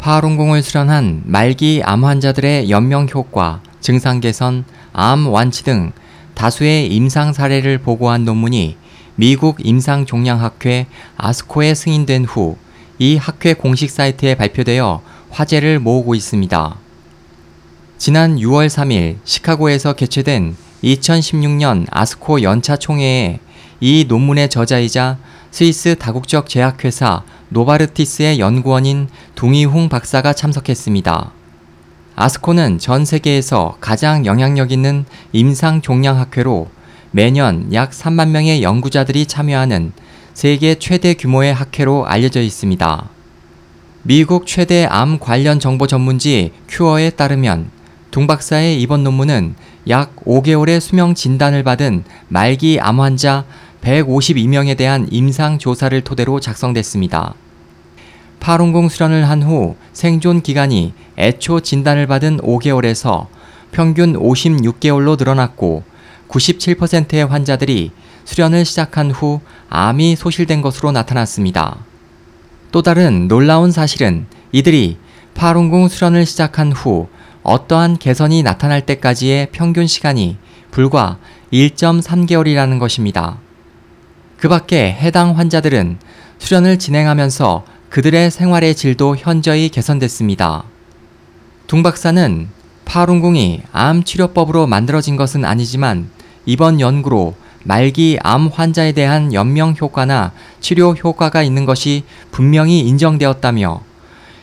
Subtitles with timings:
[0.00, 5.92] 파룬공을 수련한 말기 암 환자들의 연명 효과, 증상 개선, 암 완치 등
[6.34, 8.76] 다수의 임상 사례를 보고한 논문이
[9.14, 10.86] 미국 임상종양학회
[11.16, 12.56] 아스코에 승인된 후
[13.02, 16.76] 이 학회 공식 사이트에 발표되어 화제를 모으고 있습니다.
[17.96, 20.54] 지난 6월 3일 시카고에서 개최된
[20.84, 23.40] 2016년 아스코 연차 총회에
[23.80, 25.16] 이 논문의 저자이자
[25.50, 31.32] 스위스 다국적 제약회사 노바르티스의 연구원인 둥이홍 박사가 참석했습니다.
[32.14, 36.68] 아스코는 전 세계에서 가장 영향력 있는 임상 종양학회로
[37.10, 39.92] 매년 약 3만 명의 연구자들이 참여하는
[40.34, 43.08] 세계 최대 규모의 학회로 알려져 있습니다.
[44.02, 47.70] 미국 최대 암 관련 정보 전문지 큐어에 따르면
[48.10, 49.54] 둥 박사의 이번 논문은
[49.88, 53.44] 약 5개월의 수명 진단을 받은 말기 암 환자
[53.82, 57.34] 152명에 대한 임상 조사를 토대로 작성됐습니다.
[58.40, 63.26] 파룬공 수련을 한 후 생존 기간이 애초 진단을 받은 5개월에서
[63.72, 65.84] 평균 56개월로 늘어났고
[66.28, 67.90] 97%의 환자들이
[68.24, 71.78] 수련을 시작한 후 암이 소실된 것으로 나타났습니다.
[72.72, 74.98] 또 다른 놀라운 사실은 이들이
[75.34, 77.08] 파룬공 수련을 시작한 후
[77.42, 80.36] 어떠한 개선이 나타날 때까지의 평균 시간이
[80.70, 81.18] 불과
[81.52, 83.38] 1.3개월이라는 것입니다.
[84.40, 85.98] 그 밖에 해당 환자들은
[86.38, 90.64] 수련을 진행하면서 그들의 생활의 질도 현저히 개선됐습니다.
[91.66, 92.48] 둥 박사는
[92.86, 96.08] 파룬궁이 암 치료법으로 만들어진 것은 아니지만
[96.46, 103.82] 이번 연구로 말기 암 환자에 대한 연명 효과나 치료 효과가 있는 것이 분명히 인정되었다며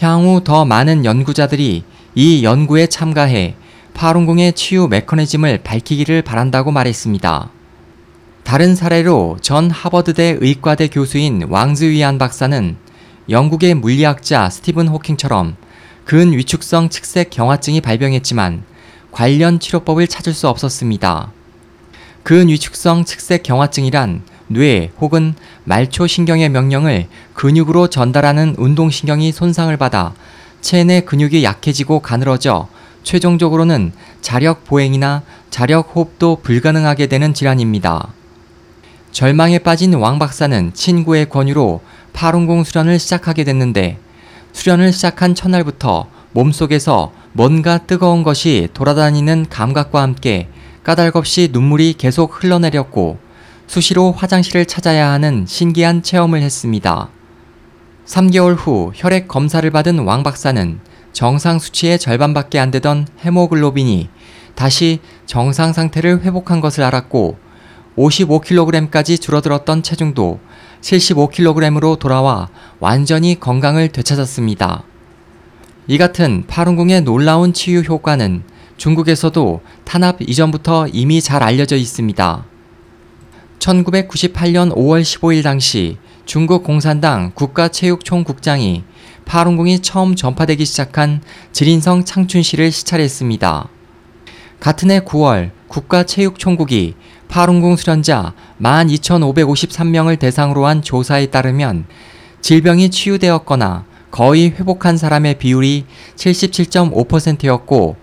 [0.00, 1.82] 향후 더 많은 연구자들이
[2.14, 3.54] 이 연구에 참가해
[3.94, 7.57] 파룬궁의 치유 메커니즘을 밝히기를 바란다고 말했습니다.
[8.48, 12.76] 다른 사례로 전 하버드대 의과대 교수인 왕즈위안 박사는
[13.28, 15.54] 영국의 물리학자 스티븐 호킹처럼
[16.06, 18.62] 근 위축성 측색 경화증이 발병했지만
[19.12, 21.30] 관련 치료법을 찾을 수 없었습니다.
[22.22, 25.34] 근 위축성 측색 경화증이란 뇌 혹은
[25.64, 30.14] 말초 신경의 명령을 근육으로 전달하는 운동신경이 손상을 받아
[30.62, 32.68] 체내 근육이 약해지고 가늘어져
[33.02, 33.92] 최종적으로는
[34.22, 38.14] 자력 보행이나 자력 호흡도 불가능하게 되는 질환입니다.
[39.12, 41.80] 절망에 빠진 왕 박사는 친구의 권유로
[42.12, 43.98] 파룬공 수련을 시작하게 됐는데
[44.52, 50.48] 수련을 시작한 첫날부터 몸속에서 뭔가 뜨거운 것이 돌아다니는 감각과 함께
[50.84, 53.18] 까닭없이 눈물이 계속 흘러내렸고
[53.66, 57.10] 수시로 화장실을 찾아야 하는 신기한 체험을 했습니다.
[58.06, 60.80] 3개월 후 혈액 검사를 받은 왕 박사는
[61.12, 64.08] 정상 수치의 절반밖에 안 되던 헤모글로빈이
[64.54, 67.38] 다시 정상 상태를 회복한 것을 알았고
[67.98, 70.38] 55kg까지 줄어들었던 체중도
[70.80, 72.48] 75kg으로 돌아와
[72.78, 74.84] 완전히 건강을 되찾았습니다.
[75.88, 78.44] 이 같은 파룬궁의 놀라운 치유 효과는
[78.76, 82.44] 중국에서도 탄압 이전부터 이미 잘 알려져 있습니다.
[83.58, 88.84] 1998년 5월 15일 당시 중국 공산당 국가체육총국장이
[89.24, 91.22] 파룬궁이 처음 전파되기 시작한
[91.52, 93.68] 지린성 창춘시를 시찰했습니다.
[94.60, 96.94] 같은 해 9월 국가체육총국이
[97.28, 101.86] 파룬궁 수련자 12,553명을 대상으로 한 조사에 따르면
[102.40, 105.84] 질병이 치유되었거나 거의 회복한 사람의 비율이
[106.16, 107.96] 77.5%였고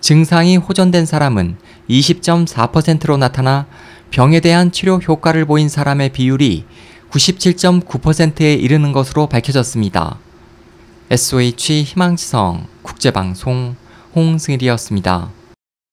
[0.00, 1.56] 증상이 호전된 사람은
[1.88, 3.66] 20.4%로 나타나
[4.10, 6.64] 병에 대한 치료 효과를 보인 사람의 비율이
[7.10, 10.18] 97.9%에 이르는 것으로 밝혀졌습니다.
[11.10, 13.76] SOH 희망지성 국제방송
[14.14, 15.41] 홍승일이었습니다.